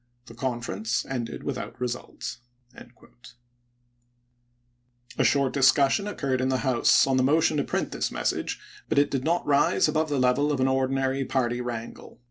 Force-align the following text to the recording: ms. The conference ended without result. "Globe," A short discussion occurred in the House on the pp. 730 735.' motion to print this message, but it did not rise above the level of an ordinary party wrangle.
ms. 0.01 0.27
The 0.35 0.41
conference 0.41 1.05
ended 1.05 1.43
without 1.43 1.79
result. 1.79 2.37
"Globe," 2.73 3.15
A 5.19 5.23
short 5.23 5.53
discussion 5.53 6.07
occurred 6.07 6.41
in 6.41 6.49
the 6.49 6.57
House 6.65 7.05
on 7.05 7.17
the 7.17 7.21
pp. 7.21 7.25
730 7.27 7.35
735.' 7.35 7.35
motion 7.35 7.57
to 7.57 7.63
print 7.63 7.91
this 7.91 8.11
message, 8.11 8.59
but 8.89 8.97
it 8.97 9.11
did 9.11 9.23
not 9.23 9.45
rise 9.45 9.87
above 9.87 10.09
the 10.09 10.17
level 10.17 10.51
of 10.51 10.59
an 10.59 10.67
ordinary 10.67 11.23
party 11.23 11.61
wrangle. 11.61 12.19